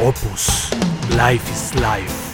[0.00, 0.72] Opus.
[1.10, 2.33] Life is life.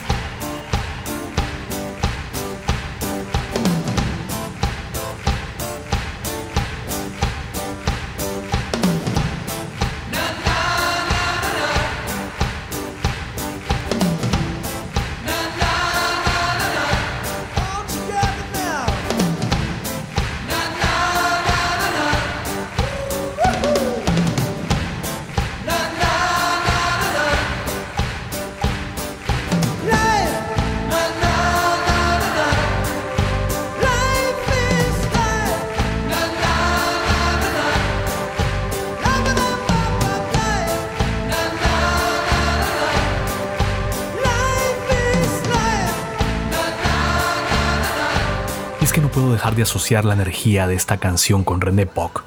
[49.63, 52.25] Asociar la energía de esta canción con René Pock.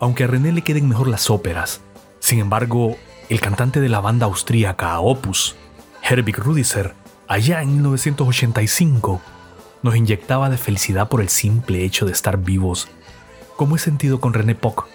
[0.00, 1.80] Aunque a René le queden mejor las óperas,
[2.20, 2.96] sin embargo,
[3.28, 5.56] el cantante de la banda austríaca Opus,
[6.02, 6.94] Herbig Rudiser,
[7.28, 9.20] allá en 1985,
[9.82, 12.88] nos inyectaba de felicidad por el simple hecho de estar vivos,
[13.56, 14.86] como he sentido con René Pock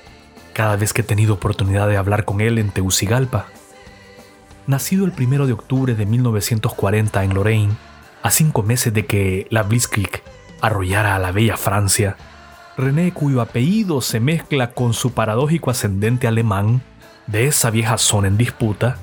[0.58, 3.46] cada vez que he tenido oportunidad de hablar con él en Tegucigalpa.
[4.66, 7.78] Nacido el 1 de octubre de 1940 en Lorraine,
[8.24, 10.24] a cinco meses de que la Blitzkrieg
[10.62, 12.18] arrollara a la bella Francia,
[12.78, 16.84] René, cuyo apellido se mezcla con su paradójico ascendente alemán,
[17.26, 18.98] de esa vieja zona en disputa,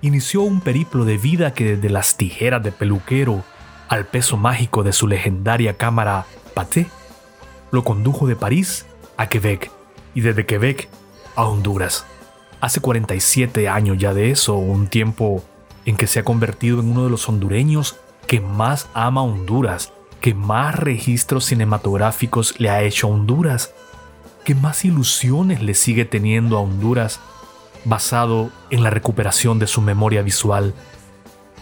[0.00, 3.42] inició un periplo de vida que desde las tijeras de peluquero
[3.88, 6.24] al peso mágico de su legendaria cámara
[6.54, 6.86] Paté,
[7.72, 8.86] lo condujo de París
[9.16, 9.70] a Quebec
[10.14, 10.88] y desde Quebec
[11.34, 12.06] a Honduras.
[12.60, 15.42] Hace 47 años ya de eso, un tiempo
[15.84, 17.96] en que se ha convertido en uno de los hondureños
[18.26, 23.74] que más ama Honduras que más registros cinematográficos le ha hecho a Honduras,
[24.44, 27.20] que más ilusiones le sigue teniendo a Honduras
[27.84, 30.74] basado en la recuperación de su memoria visual.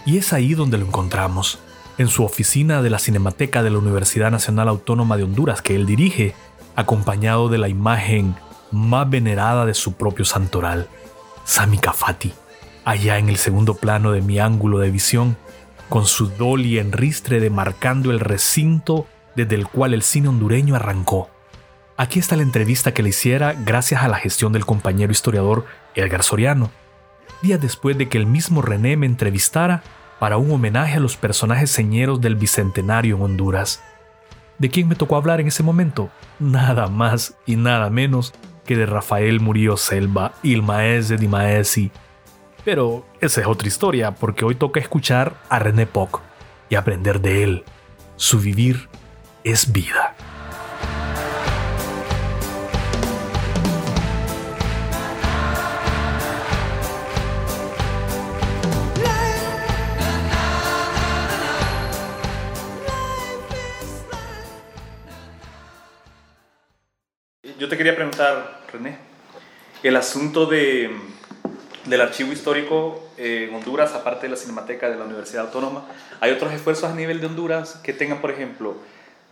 [0.07, 1.59] Y es ahí donde lo encontramos,
[1.99, 5.87] en su oficina de la Cinemateca de la Universidad Nacional Autónoma de Honduras que él
[5.87, 6.35] dirige,
[6.77, 8.35] acompañado de la imagen
[8.71, 10.89] más venerada de su propio santoral,
[11.45, 12.33] Sami Kafati,
[12.85, 15.37] allá en el segundo plano de mi ángulo de visión,
[15.89, 19.07] con su dolly en ristre demarcando el recinto
[19.37, 21.31] desde el cual el cine hondureño arrancó.
[21.97, 25.65] Aquí está la entrevista que le hiciera gracias a la gestión del compañero historiador
[25.95, 26.71] Edgar Soriano,
[27.43, 29.83] días después de que el mismo René me entrevistara
[30.19, 33.83] para un homenaje a los personajes señeros del Bicentenario en Honduras.
[34.59, 36.11] ¿De quién me tocó hablar en ese momento?
[36.39, 38.33] Nada más y nada menos
[38.65, 41.91] que de Rafael Murillo Selva, el maese di maesi,
[42.65, 46.21] pero esa es otra historia, porque hoy toca escuchar a René Poc
[46.71, 47.65] y aprender de él.
[48.17, 48.89] Su vivir
[49.45, 50.15] es vida.
[67.59, 68.99] Yo te quería preguntar, René,
[69.83, 71.14] el asunto de
[71.87, 75.87] del archivo histórico en Honduras, aparte de la Cinemateca de la Universidad Autónoma,
[76.21, 78.77] ¿hay otros esfuerzos a nivel de Honduras que tengan, por ejemplo,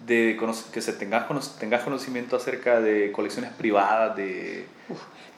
[0.06, 0.38] de
[0.72, 1.26] que se tengas,
[1.58, 4.66] tengas conocimiento acerca de colecciones privadas de...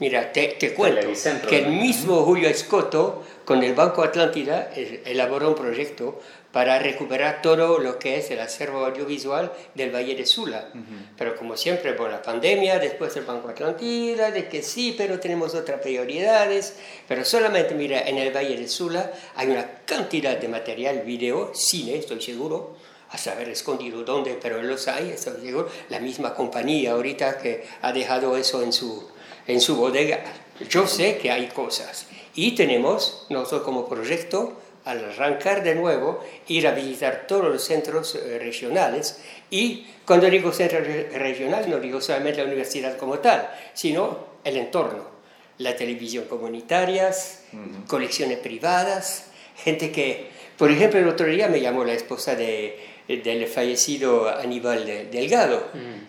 [0.00, 1.08] mira, te, te cuento
[1.48, 4.70] que el mismo Julio Escoto con el Banco Atlántida
[5.04, 6.20] elaboró un proyecto
[6.54, 10.68] para recuperar todo lo que es el acervo audiovisual del Valle de Sula.
[11.18, 15.52] Pero como siempre, por la pandemia, después el Banco Atlántida, de que sí, pero tenemos
[15.56, 16.76] otras prioridades.
[17.08, 21.96] Pero solamente, mira, en el Valle de Sula hay una cantidad de material, video, cine,
[21.96, 22.76] estoy seguro,
[23.10, 25.68] a saber escondido dónde, pero los hay, estoy seguro.
[25.88, 29.10] La misma compañía ahorita que ha dejado eso en su,
[29.48, 30.22] en su bodega.
[30.70, 32.06] Yo sé que hay cosas.
[32.36, 38.14] Y tenemos, nosotros como proyecto, al arrancar de nuevo, ir a visitar todos los centros
[38.14, 39.20] eh, regionales.
[39.50, 45.06] Y cuando digo centro regional no digo solamente la universidad como tal, sino el entorno,
[45.58, 47.44] la televisión comunitarias,
[47.86, 49.26] colecciones privadas,
[49.56, 50.28] gente que,
[50.58, 55.68] por ejemplo, el otro día me llamó la esposa de, del fallecido Aníbal Delgado,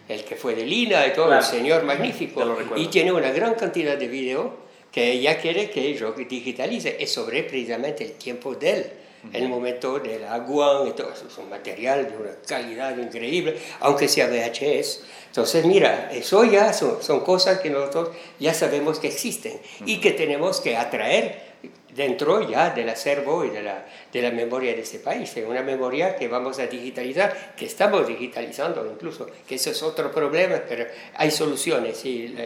[0.09, 3.97] el que fue de Lina y todo, un señor magnífico, y tiene una gran cantidad
[3.97, 4.64] de video
[4.95, 8.85] que ella quiere que yo digitalice, es sobre precisamente el tiempo de él
[9.33, 14.07] el momento del agua y todo eso, es un material de una calidad increíble, aunque
[14.07, 15.01] sea VHS.
[15.27, 20.11] Entonces, mira, eso ya son, son cosas que nosotros ya sabemos que existen y que
[20.11, 21.55] tenemos que atraer
[21.95, 25.35] dentro ya del acervo y de la, de la memoria de este país.
[25.35, 30.11] Es una memoria que vamos a digitalizar, que estamos digitalizando incluso, que eso es otro
[30.11, 30.85] problema, pero
[31.15, 32.43] hay soluciones y la,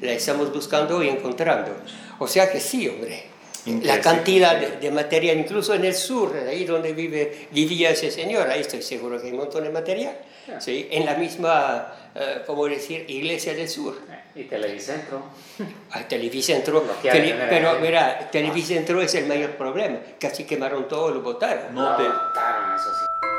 [0.00, 1.72] la estamos buscando y encontrando.
[2.18, 3.31] O sea que sí, hombre,
[3.66, 8.60] la cantidad de, material, incluso en el sur, ahí donde vive, vivía ese señor, ahí
[8.60, 10.16] estoy seguro que hay un montón de material.
[10.48, 10.60] Ah.
[10.60, 10.88] ¿sí?
[10.90, 13.96] En la misma, uh, ¿cómo decir?, iglesia del sur.
[14.10, 15.22] Eh, y Televicentro.
[15.90, 16.84] Ah, Televicentro.
[17.02, 19.98] pero mira, Televicentro es el mayor problema.
[20.18, 21.74] Casi quemaron todo, lo botaron.
[21.74, 22.02] No, te...
[22.02, 23.31] botaron, eso sí.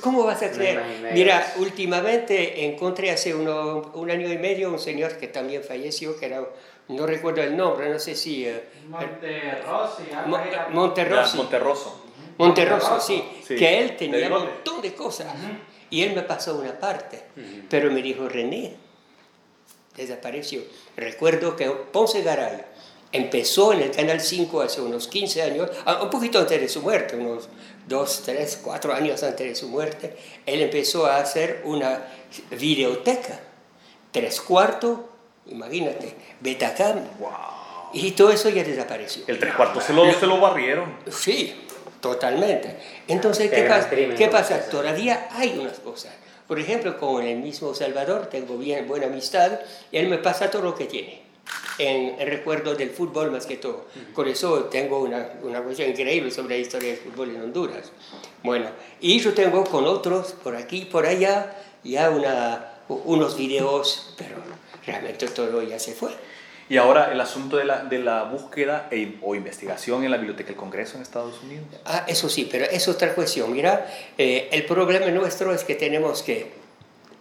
[0.00, 0.82] ¿Cómo vas a creer?
[1.12, 6.44] Mira, últimamente encontré hace un año y medio un señor que también falleció, que era,
[6.88, 8.46] no recuerdo el nombre, no sé si...
[8.46, 8.62] Eh.
[8.88, 10.02] Monterrossi.
[11.36, 12.04] Monterroso.
[12.38, 15.28] Monterroso, sí, que él tenía un montón de cosas.
[15.90, 17.20] Y él me pasó una parte,
[17.68, 18.76] pero me dijo, René,
[19.96, 20.62] desapareció.
[20.96, 22.62] Recuerdo que Ponce Garay
[23.12, 26.80] empezó en el Canal 5 hace unos 15 años, ah, un poquito antes de su
[26.80, 27.48] muerte, unos
[27.86, 30.16] dos, tres, cuatro años antes de su muerte,
[30.46, 32.04] él empezó a hacer una
[32.50, 33.40] videoteca,
[34.12, 34.98] tres cuartos,
[35.46, 37.00] imagínate, Betacam.
[37.18, 37.30] Wow.
[37.92, 39.24] Y todo eso ya desapareció.
[39.26, 40.94] El tres cuartos se lo, se lo barrieron.
[41.10, 41.66] Sí,
[42.00, 42.76] totalmente.
[43.08, 43.90] Entonces, ¿qué, pasa?
[43.90, 44.60] ¿qué pasa?
[44.70, 46.12] Todavía hay unas cosas.
[46.46, 49.58] Por ejemplo, con el mismo Salvador tengo bien buena amistad
[49.90, 51.29] y él me pasa todo lo que tiene
[51.80, 53.86] en, recuerdo del fútbol más que todo.
[54.14, 57.90] Por eso tengo una, una cuestión increíble sobre la historia del fútbol en Honduras.
[58.42, 58.66] Bueno,
[59.00, 64.36] y yo tengo con otros por aquí, por allá, ya una, unos videos, pero
[64.86, 66.10] realmente todo ya se fue.
[66.68, 70.50] Y ahora el asunto de la, de la búsqueda e, o investigación en la Biblioteca
[70.50, 71.66] del Congreso en Estados Unidos.
[71.84, 73.52] Ah, eso sí, pero es otra cuestión.
[73.52, 76.52] Mira, eh, el problema nuestro es que tenemos que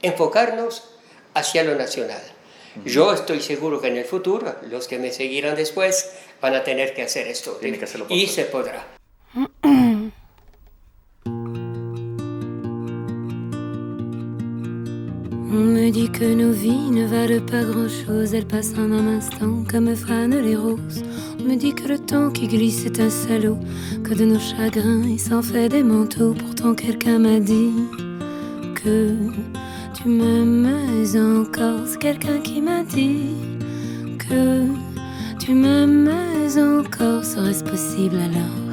[0.04, 0.92] enfocarnos
[1.34, 2.22] hacia lo nacional.
[2.86, 6.12] Yo estoy seguro que en el futuro los que me seguirán después
[6.42, 7.51] van a tener que hacer esto.
[7.62, 8.88] Tiene que hacerlo y se podrá.
[15.51, 19.63] On me dit que nos vies ne valent pas grand-chose, elles passent en un instant
[19.68, 21.04] comme fanent les roses.
[21.39, 23.57] On me dit que le temps qui glisse est un salaud,
[24.04, 26.36] que de nos chagrins il s'en fait des manteaux.
[26.36, 27.74] Pourtant quelqu'un m'a dit
[28.75, 29.16] que
[30.04, 31.88] tu encore.
[31.88, 33.36] C'est quelqu'un qui m'a dit
[34.18, 34.68] que
[35.38, 35.51] tu
[36.60, 37.24] encore.
[37.24, 38.69] Serait-ce possible alors?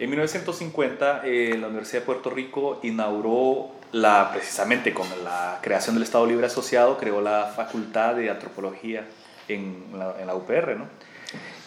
[0.00, 6.02] En 1950, eh, la Universidad de Puerto Rico inauguró la, precisamente con la creación del
[6.02, 9.04] Estado Libre Asociado, creó la Facultad de Antropología
[9.48, 10.76] en la, en la UPR.
[10.76, 10.86] ¿no?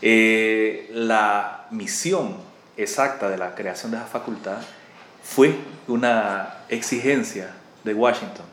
[0.02, 2.36] Eh, la misión
[2.76, 4.58] exacta de la creación de esa facultad
[5.24, 5.56] fue
[5.88, 8.46] una exigencia de Washington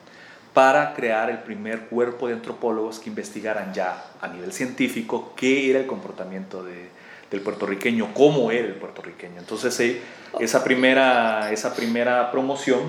[0.54, 5.78] para crear el primer cuerpo de antropólogos que investigaran ya a nivel científico qué era
[5.78, 6.88] el comportamiento de,
[7.30, 9.38] del puertorriqueño, cómo era el puertorriqueño.
[9.38, 10.00] Entonces eh,
[10.40, 12.80] esa, primera, esa primera promoción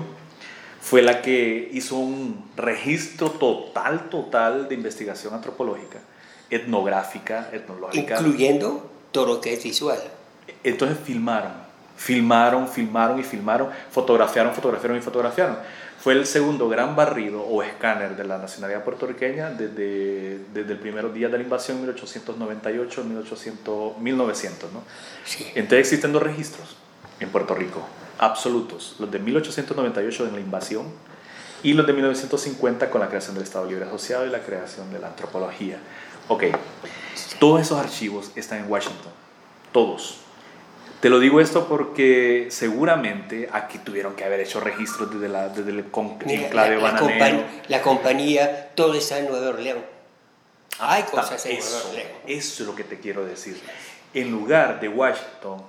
[0.80, 6.00] fue la que hizo un registro total, total de investigación antropológica,
[6.48, 8.16] etnográfica, etnológica.
[8.18, 10.00] Incluyendo todo lo que es visual.
[10.64, 11.69] Entonces filmaron
[12.00, 15.58] Filmaron, filmaron y filmaron, fotografiaron, fotografiaron y fotografiaron.
[16.00, 21.12] Fue el segundo gran barrido o escáner de la nacionalidad puertorriqueña desde, desde el primer
[21.12, 24.72] día de la invasión en 1898, 1800, 1900.
[24.72, 24.82] ¿no?
[25.54, 26.74] Entonces existen dos registros
[27.20, 30.86] en Puerto Rico, absolutos, los de 1898 en la invasión
[31.62, 35.00] y los de 1950 con la creación del Estado Libre Asociado y la creación de
[35.00, 35.76] la antropología.
[36.28, 36.44] Ok,
[37.38, 39.12] todos esos archivos están en Washington,
[39.70, 40.29] todos.
[41.00, 45.70] Te lo digo esto porque seguramente aquí tuvieron que haber hecho registros desde, la, desde
[45.70, 47.44] el conclave la, bananero.
[47.68, 49.80] La, compañía, todo está en Nueva Orleans.
[50.78, 52.10] Hay cosas en Nueva Orleans.
[52.26, 53.58] Eso es lo que te quiero decir.
[54.12, 55.62] En lugar de Washington,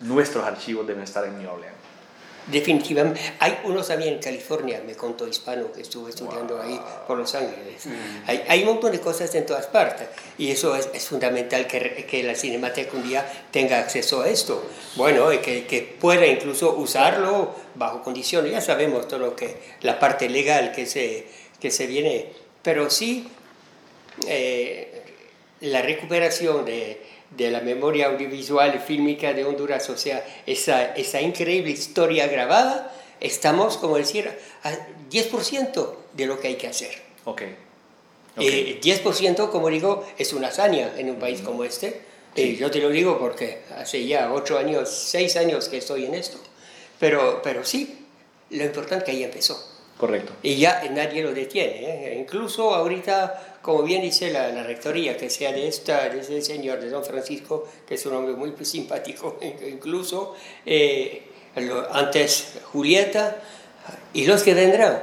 [0.00, 1.75] nuestros archivos deben estar en New Orleans.
[2.46, 3.20] Definitivamente.
[3.38, 7.86] Hay unos también en California, me contó hispano que estuvo estudiando ahí por Los Ángeles.
[8.26, 12.06] Hay, hay, un montón de cosas en todas partes y eso es, es fundamental que,
[12.08, 14.64] que, la Cinemateca un día tenga acceso a esto.
[14.96, 18.52] Bueno, y que, que, pueda incluso usarlo bajo condiciones.
[18.52, 21.26] Ya sabemos todo lo que, la parte legal que se,
[21.60, 23.28] que se viene, pero sí
[24.26, 25.02] eh,
[25.60, 27.02] la recuperación de
[27.36, 32.92] de la memoria audiovisual y fílmica de Honduras, o sea, esa, esa increíble historia grabada,
[33.20, 34.30] estamos, como decir,
[34.62, 34.72] a
[35.10, 36.90] 10% de lo que hay que hacer.
[37.24, 37.42] Ok.
[38.36, 38.80] okay.
[38.80, 42.00] 10%, eh, como digo, es una hazaña en un país como este.
[42.34, 42.42] Sí.
[42.42, 46.14] Y yo te lo digo porque hace ya 8 años, 6 años que estoy en
[46.14, 46.38] esto.
[46.98, 48.06] Pero, pero sí,
[48.50, 49.75] lo importante es que ahí empezó.
[49.96, 50.34] Correcto.
[50.42, 52.12] Y ya nadie lo detiene.
[52.12, 52.18] ¿eh?
[52.18, 56.80] Incluso ahorita, como bien dice la, la, rectoría, que sea de, esta, de este señor,
[56.80, 60.34] de don Francisco, que es un hombre muy simpático, incluso
[60.66, 61.22] eh,
[61.92, 63.38] antes Julieta
[64.12, 65.02] y los que vendrán.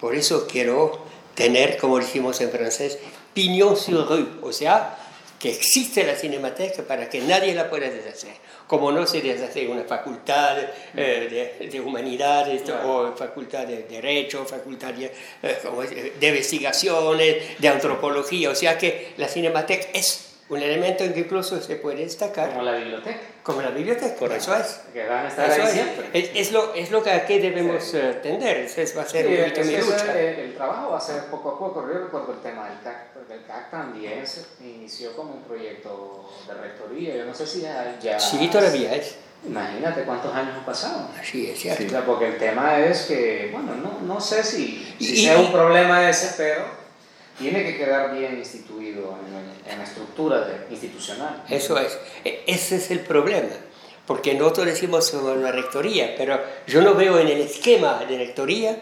[0.00, 0.98] Por eso quiero
[1.34, 2.98] tener, como decimos en francés,
[3.32, 4.98] pignon sur rue, o sea,
[5.40, 8.34] que existe la cinemateca para que nadie la pueda deshacer
[8.70, 10.56] como no se deshace una facultad
[10.96, 15.10] eh, de, de, humanidades o facultad de derecho, facultad de,
[15.42, 21.20] eh, de, investigaciones, de antropología, o sea que la cinemateca es un elemento en que
[21.20, 22.50] incluso se puede destacar.
[22.50, 23.20] Como la biblioteca.
[23.42, 24.52] Como la biblioteca, Correcto.
[24.52, 24.80] eso es.
[24.92, 25.70] Que van a estar ahí es.
[25.70, 26.10] siempre.
[26.12, 27.98] Es, es, lo, es lo que aquí debemos sí.
[28.20, 30.20] tender, eso va a ser sí, un poquito mi lucha.
[30.20, 33.12] El, el, trabajo va a ser poco a poco, yo recuerdo el tema del CAC,
[33.14, 37.60] porque el CAC también se inició como un proyecto de rectoría, yo no sé si
[37.60, 37.96] ya...
[38.02, 39.16] ya sí, todavía es.
[39.46, 41.08] Imagínate cuántos años han pasado.
[41.18, 41.82] Así es, cierto.
[41.82, 45.50] Sí, porque el tema es que, bueno, no, no sé si, si y, sea un
[45.50, 46.79] problema ese, pero
[47.40, 51.42] tiene que quedar bien instituido en, en la estructura de, institucional.
[51.48, 53.48] Eso es, e, ese es el problema,
[54.06, 58.76] porque nosotros decimos una rectoría, pero yo no veo en el esquema de rectoría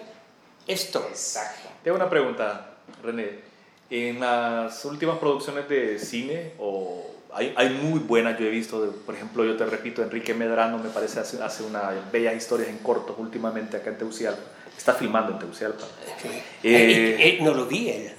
[0.67, 1.07] esto.
[1.09, 1.69] Exacto.
[1.83, 3.49] Tengo una pregunta, René.
[3.91, 8.91] En las últimas producciones de cine, o hay, hay muy buenas, yo he visto, de,
[8.91, 12.79] por ejemplo, yo te repito, Enrique Medrano me parece hace, hace unas bellas historias en
[12.79, 14.43] corto últimamente acá en Tegucigalpa.
[14.77, 15.85] Está filmando en Tegucigalpa.
[16.21, 16.29] Sí.
[16.29, 18.13] Eh, eh, eh, no lo vi él.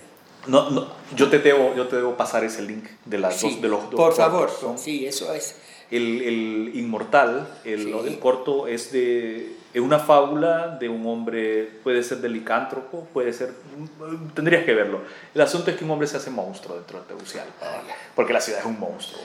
[0.50, 3.62] No, no, yo, te debo, yo te debo pasar ese link de, las sí, dos,
[3.62, 3.96] de los dos.
[3.96, 5.56] Por favor, sí, eso es.
[5.92, 7.94] El, el Inmortal, el, Sí.
[8.06, 13.32] el corto, es de es una fábula de un hombre, puede ser de licántropo, puede
[13.34, 13.52] ser,
[14.34, 15.02] tendrías que verlo.
[15.36, 17.84] El asunto es que un hombre se hace monstruo dentro de Tegucigalpa,
[18.16, 19.22] porque la ciudad es un monstruo.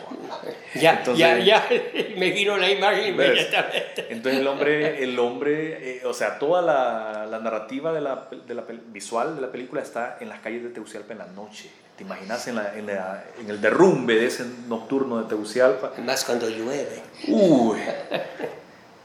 [0.75, 1.67] Ya, Entonces- ya, ya,
[2.19, 4.07] me vino la imagen inmediatamente.
[4.11, 8.55] Entonces el hombre, el hombre eh, o sea, toda la, la narrativa de la, de
[8.55, 11.71] la visual de la película está en las calles de Tegucigalpa en la noche.
[11.97, 15.93] ¿Te imaginas en, la, en, la- en el derrumbe de ese nocturno de Tegucigalpa?
[16.05, 17.01] Más cuando llueve.
[17.29, 17.79] Uy,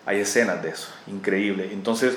[0.09, 1.69] hay escenas de eso, increíble.
[1.71, 2.15] Entonces,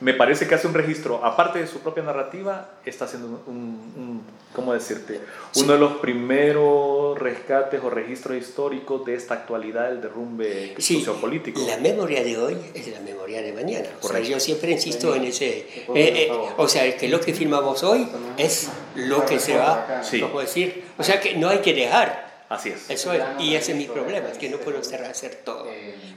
[0.00, 4.22] me parece que hace un registro, aparte de su propia narrativa, está haciendo un, un-
[4.54, 5.20] ¿cómo decirte?
[5.52, 5.62] Sí.
[5.62, 11.60] Uno de los primeros rescates o registros históricos de esta actualidad del derrumbe Sí, sociopolítico.
[11.66, 13.88] la memoria de hoy es la memoria de mañana.
[14.02, 15.66] O sea, yo siempre insisto en ese...
[15.74, 18.06] ¿Te puedo eh, eh, o sea, que lo que filmamos hoy
[18.38, 20.02] es lo que se va...
[20.02, 20.20] Sí.
[20.20, 20.84] ¿cómo decir?
[20.98, 22.29] O sea, que no hay que dejar.
[22.50, 22.90] Así es.
[22.90, 25.66] Eso es, y ese es mi problema, es que no puedo hacer, hacer todo.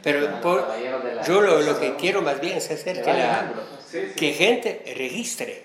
[0.04, 0.68] Pero por-
[1.25, 3.54] yo lo, lo que quiero más bien es hacer que, la,
[3.90, 4.00] sí.
[4.18, 5.63] que gente registre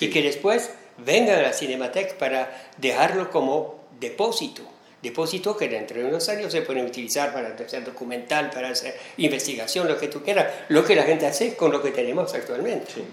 [0.00, 4.62] y que después venga a la Cinemateca para dejarlo como depósito.
[5.02, 9.86] Depósito que dentro de unos años se puede utilizar para hacer documental, para hacer investigación,
[9.86, 12.90] lo que tú quieras, lo que la gente hace con lo que tenemos actualmente.
[12.92, 13.04] Sí.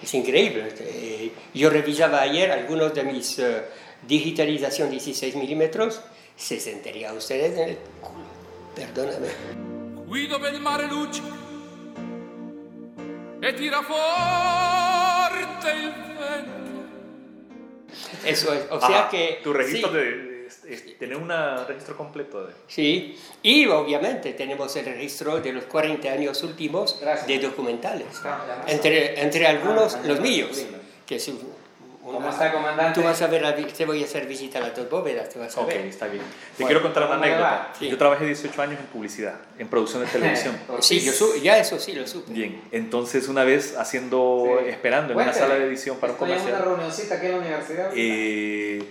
[0.00, 0.68] Es increíble.
[0.78, 3.62] Eh, Yo revisaba ayer algunos de mis eh,
[4.06, 6.00] digitalización 16 milímetros,
[6.42, 8.24] se sentiría ustedes en el culo.
[8.74, 9.28] Perdóname.
[10.08, 11.40] Qui dove il mare luccica
[13.40, 16.62] e tira forte il vento.
[18.24, 18.66] Eso es.
[18.70, 19.40] O sea Ajá, que.
[19.42, 21.28] Tu registro sí, de, tener un
[21.66, 22.52] registro completo de...
[22.68, 27.26] Sí, y obviamente tenemos el registro de los 40 años últimos Gracias.
[27.26, 28.06] de documentales.
[28.24, 30.66] Ah, Entre, entre algunos, Ah, los míos.
[31.06, 31.30] Que es
[32.12, 33.00] ¿Cómo está, comandante?
[33.00, 35.38] Tú vas a ver, la te voy a hacer visita a las dos bóvedas, te
[35.38, 35.80] vas a Ok, ver.
[35.86, 36.22] está bien.
[36.22, 37.72] Te Bueno, quiero contar una ¿cómo le anécdota.
[37.78, 37.88] Sí.
[37.88, 40.56] Yo trabajé 18 años en publicidad, en producción de televisión.
[40.80, 42.32] Sí, yo su- ya eso sí lo supe.
[42.32, 44.68] Bien, entonces una vez haciendo, Sí.
[44.70, 47.32] esperando en una sala de edición para un Estoy en una comercial, reunioncita aquí en
[47.32, 47.90] la universidad.
[47.94, 48.82] eh,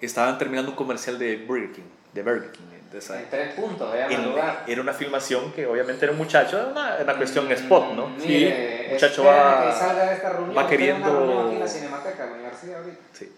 [0.00, 2.64] estaban terminando un comercial de Burger King, de Burger King.
[2.86, 4.64] Entonces, en tres puntos, el en- lugar.
[4.66, 8.08] era una filmación que obviamente era un muchacho, era una, una cuestión spot, ¿no?
[8.08, 9.66] Mm, Mire, el muchacho va, que
[10.06, 10.56] de esta reunión.
[10.58, 12.98] va queriendo- en la Cinemateca, en.
[13.12, 13.32] Sí.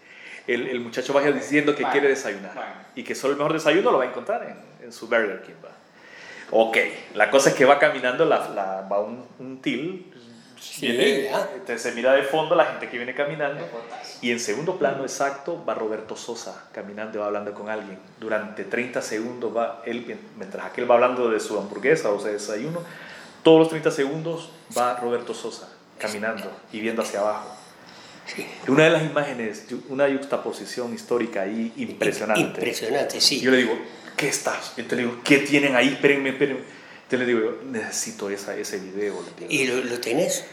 [0.47, 2.71] El, el muchacho va diciendo que quiere desayunar bueno.
[2.95, 5.53] y que solo el mejor desayuno lo va a encontrar en, en su Burger King.
[5.63, 5.69] ¿va?
[6.51, 6.77] Ok,
[7.13, 10.12] la cosa es que va caminando, la, la- va un, un til,
[10.63, 13.67] Sí, viene, entonces se mira de fondo la gente que viene caminando
[14.21, 17.99] y en segundo plano exacto va Roberto Sosa caminando y va hablando con alguien.
[18.17, 22.79] Durante 30 segundos va él, mientras aquel va hablando de su hamburguesa o sea, desayuno,
[23.43, 25.67] todos los 30 segundos va Roberto Sosa
[25.99, 27.57] caminando y viendo hacia abajo.
[28.69, 32.41] Una de las imágenes, una yuxtaposición histórica ahí impresionante.
[32.41, 33.41] Impresionante, sí.
[33.41, 33.77] Yo le digo,
[34.15, 34.73] ¿qué estás?
[34.77, 35.89] Yo te digo, ¿qué tienen ahí?
[35.89, 36.61] Espérenme, espérenme.
[37.13, 39.13] Yo le digo, yo necesito esa, ese video.
[39.47, 40.45] ¿Y lo, lo tenés?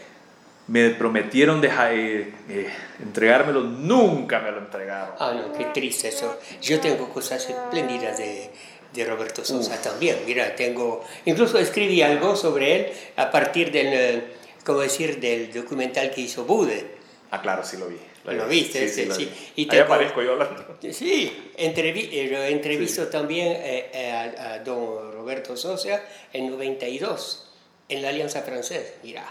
[0.67, 2.69] Me prometieron dejar, eh, eh,
[3.01, 5.15] entregármelo, nunca me lo entregaron.
[5.17, 6.37] Ah, no, qué triste eso.
[6.61, 8.51] Yo tengo cosas espléndidas de,
[8.93, 10.17] de Roberto Sosa también.
[10.27, 14.23] Mira, tengo, incluso escribí algo sobre él a partir del, eh,
[14.63, 16.85] ¿cómo decir?, del documental que hizo Bude.
[17.31, 17.97] Ah, claro, sí lo vi.
[18.25, 19.25] Lo viste, sí, sí.
[19.25, 19.31] vi.
[19.55, 20.77] Y Ahí tengo- aparezco yo hablando.
[20.91, 27.47] Sí, entrevi eh, lo entrevisto también eh, eh, a, a don Roberto Sosa en 92,
[27.89, 28.93] en la Alianza Francesa.
[29.03, 29.21] Mira,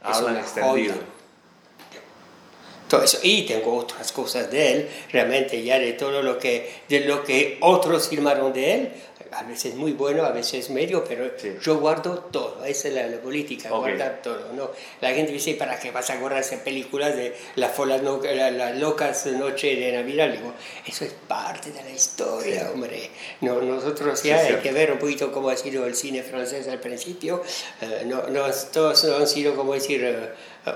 [0.00, 0.94] es Hablan una extendido.
[0.94, 0.94] joya.
[2.88, 3.18] Todo eso.
[3.22, 7.58] Y tengo otras cosas de él, realmente ya de todo lo que, de lo que
[7.60, 8.92] otros firmaron de él,
[9.32, 11.54] a veces muy bueno, a veces medio, pero Sí.
[11.62, 13.80] yo guardo todo, esa es la, la política, Ok.
[13.80, 14.52] guardar todo.
[14.52, 14.70] ¿no?
[15.00, 18.50] La gente dice, ¿para qué vas a guardar esas películas de las folas no- la-
[18.50, 20.30] las locas noche de Navidad?
[20.30, 20.52] Digo,
[20.86, 23.10] eso es parte de la historia, hombre.
[23.40, 26.22] No, nosotros Sí, ya es hay que ver un poquito cómo ha sido el cine
[26.22, 27.42] francés al principio.
[27.80, 30.30] Eh, no, no, todos no han sido, como decir, eh,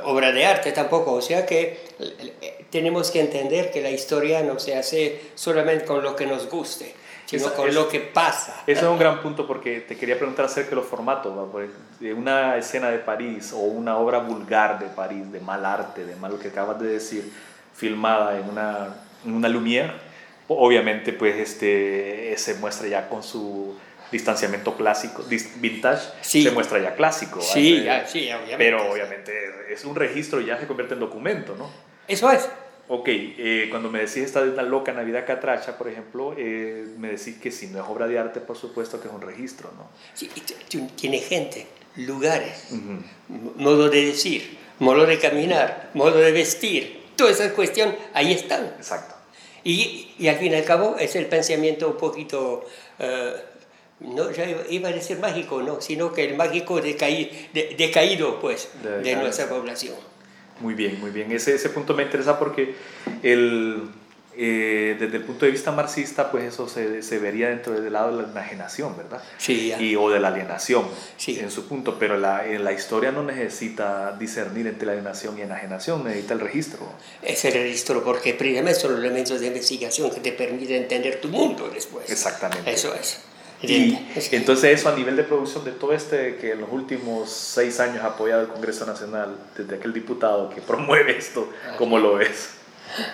[0.04, 1.12] obra de arte tampoco.
[1.12, 6.02] O sea que eh, tenemos que entender que la historia no se hace solamente con
[6.02, 6.94] lo que nos guste,
[7.30, 8.62] sino Esa- con es- lo que pasa.
[8.66, 11.32] Eso es un gran punto porque te quería preguntar acerca de los formatos.
[12.00, 16.16] de Una escena de París o una obra vulgar de París, de mal arte, de
[16.16, 17.30] mal lo que acabas de decir,
[17.74, 18.88] filmada en una,
[19.24, 19.92] en una Lumière,
[20.48, 23.76] obviamente pues este, se muestra ya con su
[24.10, 25.22] distanciamiento clásico,
[25.56, 26.42] vintage, Sí.
[26.42, 27.40] se muestra ya clásico.
[27.40, 28.56] Sí, ya, sí, obviamente.
[28.58, 29.32] Pero obviamente
[29.72, 31.70] es un registro y ya se convierte en documento, ¿no?
[32.08, 32.48] Eso es.
[32.92, 37.06] Ok, eh, cuando me decís esta de una loca Navidad Catracha, por ejemplo, eh, me
[37.12, 39.88] decís que si no es obra de arte, por supuesto que es un registro, ¿no?
[40.12, 40.28] Sí,
[40.96, 42.66] tiene gente, lugares,
[43.56, 48.64] modo de decir, modo de caminar, modo de vestir, toda esa cuestión ahí están.
[48.76, 49.14] Exacto.
[49.62, 52.66] Y, y al fin y al cabo es el pensamiento un poquito,
[52.98, 53.34] eh,
[54.00, 58.68] no, ya iba- a decir mágico, no, sino que el mágico decaí- de- decaído, pues,
[58.82, 59.94] De nuestra población.
[60.60, 61.32] Muy bien, muy bien.
[61.32, 62.74] Ese, ese punto me interesa porque
[63.22, 63.82] el,
[64.36, 68.16] eh, desde el punto de vista marxista, pues eso se, se vería dentro del lado
[68.16, 69.22] de la enajenación, ¿verdad?
[69.38, 69.80] Sí, ya.
[69.80, 70.84] Y, o de la alienación,
[71.16, 71.38] Sí.
[71.40, 71.98] en su punto.
[71.98, 76.40] Pero la, en la historia no necesita discernir entre la alienación y enajenación, necesita el
[76.40, 76.80] registro.
[77.22, 81.28] Es el registro porque precisamente son los elementos de investigación que te permiten entender tu
[81.28, 82.10] mundo después.
[82.10, 82.70] Exactamente.
[82.70, 83.20] Eso es.
[83.62, 83.98] Y
[84.32, 88.02] entonces eso a nivel de producción de todo este que en los últimos seis años
[88.02, 92.59] ha apoyado el Congreso Nacional, desde aquel diputado que promueve esto, ¿cómo lo ves?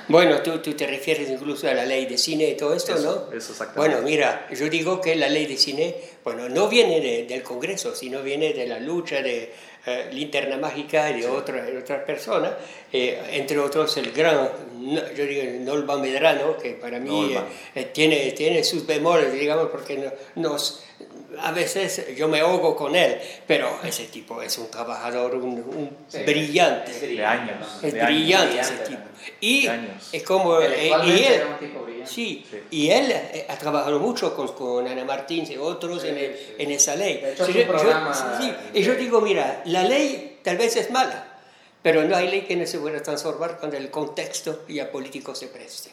[0.09, 3.29] Bueno, tú, tú te refieres incluso a la ley de cine y todo esto, Eso,
[3.31, 3.37] ¿no?
[3.37, 3.79] eso exactamente.
[3.97, 7.95] Bueno, mira, yo digo que la ley de cine, bueno, no viene de- del Congreso,
[7.95, 9.53] sino viene de la lucha de
[9.89, 12.55] eh, Linterna Mágica y de otra- de otras personas,
[12.93, 14.49] eh, entre otros el gran,
[15.17, 17.41] yo digo, Nolba Medrano, que para mí eh,
[17.77, 20.13] eh, tiene, tiene sus bemoles, digamos, porque no-
[20.43, 20.83] nos...
[21.41, 25.97] A veces yo me ahogo con él, pero ese tipo es un trabajador, un, un
[26.09, 26.19] Sí.
[26.25, 26.91] brillante.
[26.93, 27.69] Es de brillante, años.
[27.83, 27.87] ¿no?
[27.89, 28.11] Es de años.
[28.21, 29.03] brillante ese Brillante, tipo.
[29.41, 30.09] Y De años.
[30.13, 30.61] es como...
[30.61, 32.11] eh, y él, era un tipo brillante.
[32.13, 32.59] Sí, Sí.
[32.71, 36.37] y él eh, ha trabajado mucho con, con Ana Martín y otros Sí, en, el-
[36.37, 36.55] sí.
[36.59, 37.19] en esa ley.
[37.19, 39.83] De hecho, Sí, es un yo- yo- programa sí, y yo de- digo, mira, la
[39.85, 41.33] ley tal vez es mala,
[41.83, 45.35] pero no hay ley que no se pueda transformar cuando el contexto y el político
[45.35, 45.91] se preste.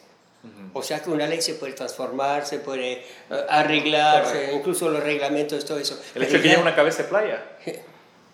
[0.74, 3.04] O sea que una ley se puede transformar, se puede eh,
[3.50, 6.02] arreglar, se- incluso los reglamentos, todo eso.
[6.16, 7.44] El hecho de que ya- lleve una cabeza de playa,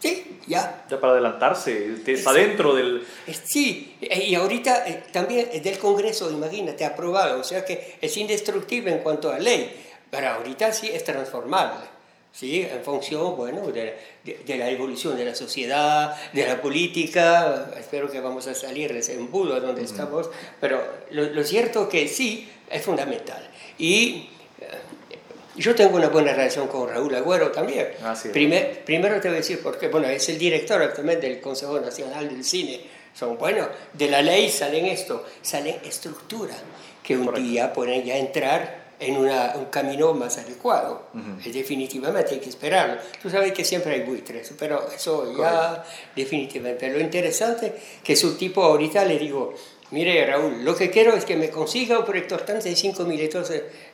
[0.02, 2.40] Sí, ya, ya para adelantarse, está Exacto.
[2.40, 3.06] dentro del...
[3.44, 8.16] Sí, eh, y ahorita eh, también es del Congreso, imagínate, aprobado, o sea que es
[8.16, 9.76] indestructible en cuanto a ley,
[10.10, 11.82] pero ahorita sí es transformable,
[12.32, 12.62] ¿sí?
[12.62, 18.10] En función, bueno, de, de- de la evolución de la sociedad, de la política, espero
[18.10, 22.50] que vamos a salir de ese embudo donde estamos, pero lo, lo cierto que sí
[22.70, 23.48] es fundamental.
[23.78, 24.30] Y
[24.62, 24.66] eh,
[25.56, 27.90] yo tengo una buena relación con Raúl Agüero también.
[28.04, 28.30] Ah, sí.
[28.30, 32.30] Primer- primero te voy a decir porque, bueno, es el director actualmente del Consejo Nacional
[32.30, 32.80] del Cine.
[33.14, 36.54] Son, bueno, de la ley salen esto, salen estructura,
[37.04, 37.48] que un Correcto.
[37.50, 41.04] día pueden ya entrar en una- un camino más adecuado.
[41.46, 42.98] Eh, Definitivamente hay que esperarlo.
[43.22, 45.84] Tú sabes que siempre hay buitres, pero eso ya
[46.16, 46.90] definitivamente.
[46.90, 49.54] Lo interesante que su tipo ahorita le digo,
[49.92, 53.52] mire Raúl, lo que quiero es que me consiga un proyector 35 milímetros,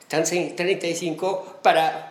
[0.07, 2.09] 35 para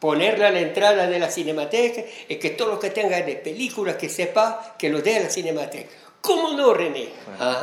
[0.00, 3.96] ponerla a la entrada de la cinemateca y que todo lo que tenga de películas
[3.96, 5.90] que sepa, que lo dé a la cinemateca.
[6.20, 7.08] ¿Cómo no, René?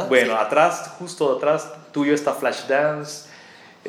[0.09, 3.27] bueno, atrás, justo atrás tuyo está Flashdance,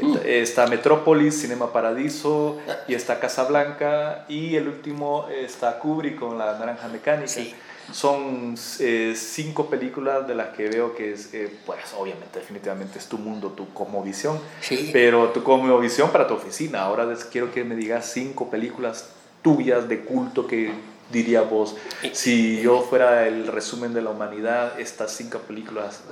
[0.00, 0.18] mm.
[0.24, 6.88] está Metrópolis, Cinema Paradiso, y está Casablanca, y el último está Kubrick con La Naranja
[6.88, 7.28] Mecánica.
[7.28, 7.54] Sí.
[7.92, 13.06] Son eh, cinco películas de las que veo que es, eh, pues obviamente, definitivamente es
[13.06, 13.66] tu mundo, tu
[14.04, 14.90] visión sí.
[14.92, 15.42] pero tu
[15.80, 16.82] visión para tu oficina.
[16.82, 19.10] Ahora quiero que me digas cinco películas
[19.42, 20.70] tuyas de culto que
[21.10, 21.74] diría vos,
[22.12, 26.02] si yo fuera el resumen de la humanidad, estas cinco películas...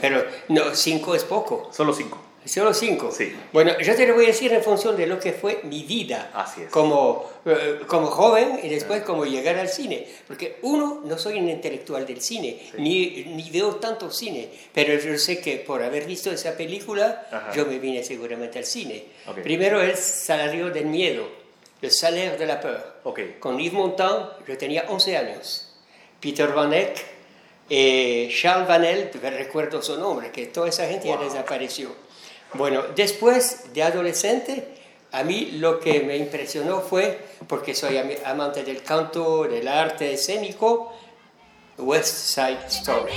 [0.00, 1.70] Pero no, cinco es poco.
[1.72, 2.18] Solo cinco.
[2.44, 3.10] Solo cinco.
[3.10, 3.34] Sí.
[3.52, 6.30] Bueno, yo te lo voy a decir en función de lo que fue mi vida.
[6.34, 6.70] Así es.
[6.70, 10.06] Como, eh, como joven y después como llegar al cine.
[10.26, 15.16] Porque uno, no soy un intelectual del cine, ni, ni veo tanto cine, pero yo
[15.18, 19.04] sé que por haber visto esa película, yo me vine seguramente al cine.
[19.42, 21.26] Primero el Salario del Miedo,
[21.80, 22.94] Le Salaire de la Peur.
[23.04, 23.36] Okay.
[23.40, 25.74] Con Yves Montand, yo tenía 11 años.
[26.20, 27.04] Peter Van Eyck,
[27.68, 32.03] eh, Charles Van Elp, recuerdo su nombre, que toda esa gente ya desapareció.
[32.54, 34.68] Bueno, después de adolescente,
[35.10, 40.92] a mí lo que me impresionó fue, porque soy amante del canto, del arte escénico,
[41.78, 43.12] West Side Story.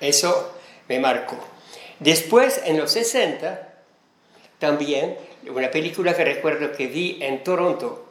[0.00, 1.36] Eso me marcó.
[2.00, 3.74] Después, en los 60,
[4.58, 5.16] también,
[5.48, 8.03] una película que recuerdo que vi en Toronto,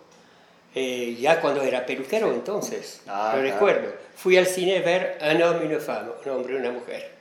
[0.76, 3.94] eh, ya cuando era peluquero entonces, ah, lo recuerdo.
[4.16, 7.12] Fui al cine a ver Un hombre y una femme, un hombre y una mujer,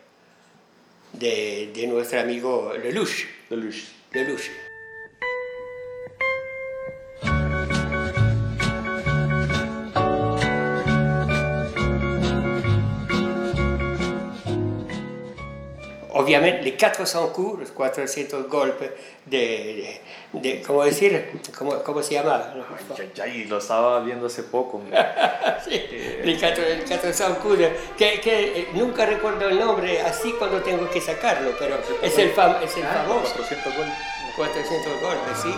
[1.13, 3.27] de, de nuestro amigo Lelouch.
[3.51, 3.85] Lelouch.
[4.13, 4.51] Lelouch.
[16.23, 18.91] Obviamente, les 400 coups, los 400 golpes
[19.27, 20.01] de,
[20.33, 21.41] de, ¿cómo decir?
[21.57, 22.55] ¿Cómo, cómo se llama?
[23.15, 24.81] Ya, ya, lo estaba viendo hace poco.
[25.65, 27.59] sí, eh, les 400 coups,
[27.97, 32.31] que, que, eh, nunca recuerdo el nombre así cuando tengo que sacarlo, pero es el,
[32.31, 33.35] fam, es el ah, famoso.
[33.35, 33.95] 400 golpes.
[34.37, 35.55] 400 golpes, sí.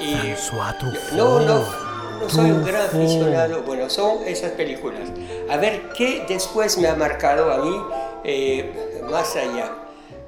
[0.00, 5.08] Y, no, no no soy un gran aficionado, bueno, son esas películas.
[5.48, 7.82] A ver qué después me ha marcado a mí
[8.24, 9.83] eh, más allá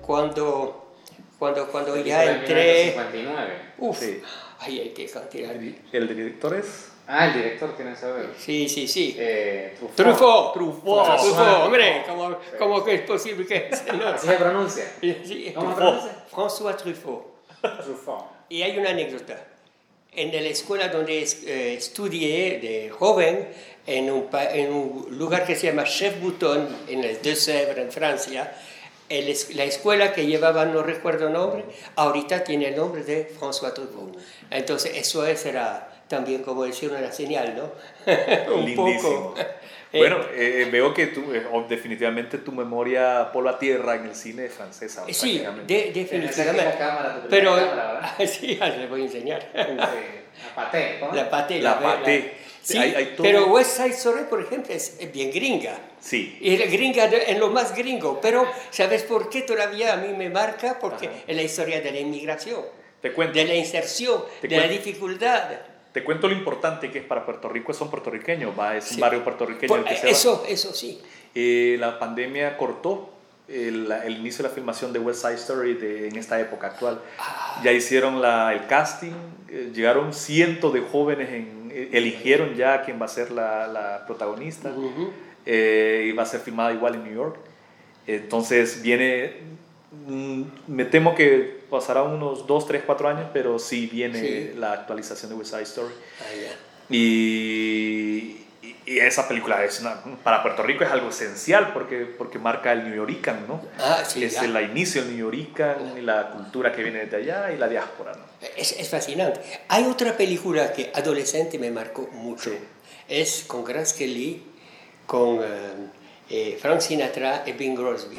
[0.06, 0.94] cuando,
[1.38, 2.90] cuando, cuando ya entré...
[2.92, 3.52] 59.
[3.78, 4.22] Uf, sí.
[4.60, 5.52] ay, hay que cantidad.
[5.92, 6.92] ¿El director es?
[7.08, 8.30] Ah, el director, ¿quieren saber?
[8.36, 9.14] Sí, sí, sí.
[9.16, 10.54] Eh, Truffaut.
[10.54, 11.20] Truffaut.
[11.20, 14.08] Truffaut, hombre, ¿cómo, ¿cómo que es posible que no?
[14.08, 14.92] Así se pronuncia.
[15.00, 15.52] Sí.
[15.54, 16.24] ¿Cómo se pronuncia?
[16.32, 17.24] François Truffaut.
[17.84, 18.24] Truffaut.
[18.48, 19.38] Y hay una anécdota.
[20.12, 23.48] En la escuela donde eh, estudié de joven,
[23.86, 28.52] en un, en un lugar que se llama Chef Bouton, en el Deux-Sèvres, en Francia,
[29.08, 31.64] la escuela que llevaba, no recuerdo el nombre,
[31.96, 34.16] ahorita tiene el nombre de François Truffaut.
[34.50, 37.72] Entonces, eso era también, como decir, una señal, ¿no?
[38.54, 39.34] Un Lindísimo.
[39.34, 39.34] poco.
[39.92, 44.14] Bueno, eh, eh, veo que tú, eh, definitivamente tu memoria por la tierra en el
[44.14, 45.04] cine es francesa.
[45.10, 46.52] Sí, definitivamente.
[46.64, 49.48] La cámara, Pero, cámara, sí, les voy a enseñar.
[49.54, 49.90] la
[50.54, 51.60] paté, La paté.
[51.60, 52.45] La, paté.
[52.66, 52.80] Sí,
[53.18, 55.78] pero West Side Story, por ejemplo, es bien gringa.
[56.00, 56.36] Sí.
[56.40, 60.28] Y es gringa en lo más gringo, pero ¿sabes por qué todavía a mí me
[60.30, 60.76] marca?
[60.80, 62.62] Porque es la historia de la inmigración,
[63.00, 63.38] Te cuento.
[63.38, 65.48] de la inserción, de la dificultad.
[65.92, 69.22] Te cuento lo importante que es para Puerto Rico, son puertorriqueños, va, es un barrio
[69.22, 69.76] puertorriqueño.
[69.76, 71.00] el que eso, eso sí.
[71.36, 73.16] Eh, la pandemia cortó
[73.48, 77.00] el, inicio de la filmación de West Side Story en esta época actual.
[77.18, 77.60] Ah.
[77.64, 79.12] Ya hicieron la, el casting,
[79.48, 84.04] eh, llegaron cientos de jóvenes, en, eh, eligieron ya quién va a ser la, la
[84.06, 84.72] protagonista
[85.46, 87.36] y va a ser filmada igual en New York.
[88.06, 89.32] Entonces viene,
[90.06, 95.30] mm, me temo que pasará unos 2, 3, 4 años, pero sí viene la actualización
[95.30, 95.94] de West Side Story.
[96.20, 96.56] Ah,
[96.88, 98.45] y,
[98.86, 99.82] y, esa película es
[100.22, 103.60] para Puerto Rico es algo esencial porque, porque marca el New Yorican, ¿no?
[103.78, 107.52] Ah, sí, es el inicio del New Yorican, y la cultura que viene desde allá
[107.52, 108.24] y la diáspora, ¿no?
[108.56, 109.40] Es, es fascinante.
[109.68, 112.50] Hay otra película que adolescente me marcó mucho.
[113.08, 114.42] Es con Grace Kelly,
[115.06, 115.46] con eh,
[116.30, 118.18] eh, Frank Sinatra y Bing Crosby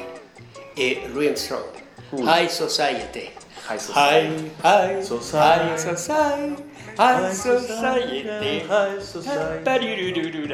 [0.76, 1.88] y Louis Armstrong.
[2.24, 3.30] High Society.
[3.68, 4.50] High Society.
[4.62, 5.68] High, Society.
[5.68, 6.64] High Society.
[6.96, 8.60] High Society.
[8.60, 9.62] High Society.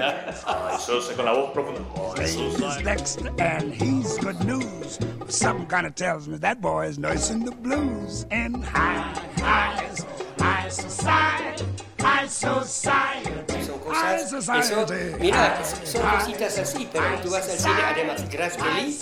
[0.03, 1.15] High Society.
[1.15, 1.81] Con la voz profunda.
[2.19, 4.99] He's next and he's good news.
[5.29, 8.27] Something kind of tells me that boy is nursing the blues.
[8.33, 9.95] And high, high,
[10.41, 11.67] high society.
[12.01, 13.54] High society.
[13.85, 14.87] Cosas, eso,
[15.21, 18.99] mira, son cositas así, pero tú vas al cine, además, Grace Kelly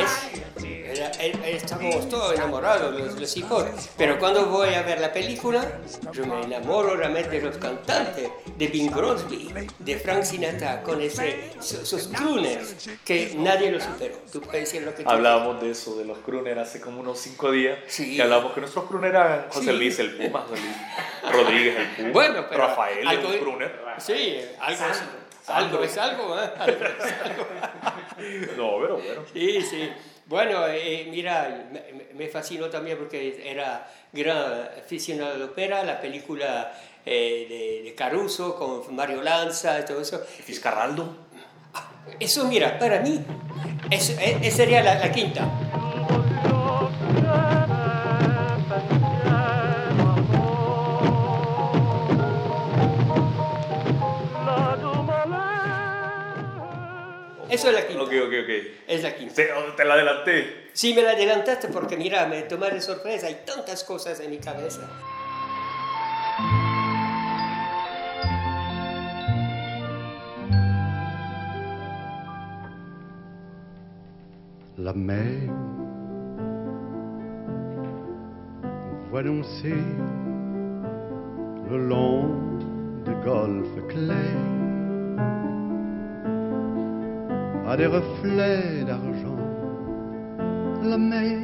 [0.00, 0.10] es
[1.44, 3.64] estamos todos enamorados, los, hijos.
[3.96, 5.80] Pero cuando voy a ver la película,
[6.12, 11.52] yo me enamoro realmente de los cantantes, de Bing Crosby, de Frank Sinatra, con ese,
[11.58, 14.16] esos crooners que nadie lo superó.
[14.32, 17.18] Tú puedes decir lo que tú Hablábamos de eso, de los crooners, hace como unos
[17.18, 17.78] cinco días.
[17.86, 18.16] Sí.
[18.16, 20.46] Que hablábamos que nuestros crooners eran José Luis el Puma,
[21.30, 23.86] Rodríguez el Puma, bueno, Rafael el crooner.
[23.98, 24.25] Sí,
[24.60, 24.84] algo
[25.48, 26.50] algo es algo, ¿eh?
[28.56, 29.22] no, pero bueno.
[29.32, 29.90] Sí, sí.
[30.26, 31.68] Bueno, eh, mira,
[32.14, 36.72] me, fascinó también porque era gran aficionado de la ópera, la película
[37.04, 40.18] eh, de, Caruso con Mario Lanza y todo eso.
[40.18, 41.16] Fiscarraldo.
[42.18, 43.20] Eso, mira, para mí,
[43.90, 45.48] eso, esa sería la, la quinta.
[57.56, 58.02] Eso es la quinta.
[58.02, 58.50] Ok, ok, ok.
[58.86, 59.34] Es la quinta.
[59.34, 60.68] ¿Te, la adelanté?
[60.74, 63.28] Sí, me la adelantaste porque mira, me tomé de sorpresa.
[63.28, 64.82] Hay tantas cosas en mi cabeza.
[74.76, 75.48] La mer
[79.10, 79.82] voit danser
[81.70, 82.60] le long
[83.06, 84.65] des golfes clairs
[87.68, 89.36] a des reflets d'argent,
[90.84, 91.40] la mer,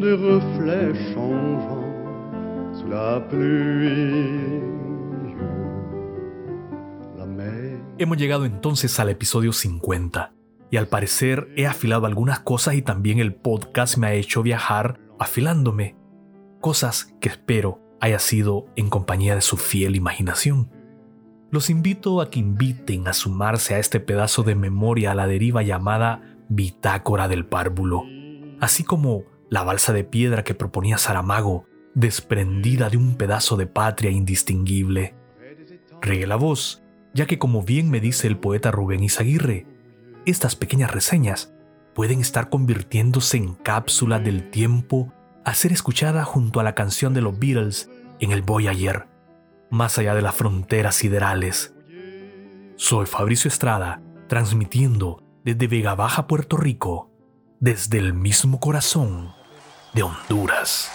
[0.00, 4.60] des reflets changeants sous la pluie.
[7.16, 7.78] La mer.
[7.98, 10.32] Hemos llegado entonces al episodio 50
[10.72, 14.98] y al parecer he afilado algunas cosas y también el podcast me ha hecho viajar
[15.20, 15.94] afilándome,
[16.60, 20.71] cosas que espero haya sido en compañía de su fiel imaginación.
[21.52, 25.62] Los invito a que inviten a sumarse a este pedazo de memoria a la deriva
[25.62, 28.04] llamada Bitácora del Párvulo,
[28.58, 34.10] así como la balsa de piedra que proponía Saramago, desprendida de un pedazo de patria
[34.10, 35.14] indistinguible.
[36.00, 39.66] Regue la voz, ya que como bien me dice el poeta Rubén Izaguirre,
[40.24, 41.52] estas pequeñas reseñas
[41.94, 45.12] pueden estar convirtiéndose en cápsulas del tiempo
[45.44, 49.11] a ser escuchada junto a la canción de los Beatles en el Voyager
[49.72, 51.74] más allá de las fronteras siderales.
[52.76, 57.10] Soy Fabricio Estrada, transmitiendo desde Vega Baja, Puerto Rico,
[57.58, 59.32] desde el mismo corazón
[59.94, 60.92] de Honduras.